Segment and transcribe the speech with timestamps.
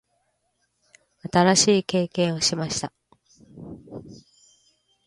[1.31, 2.91] 新しい経験をしました。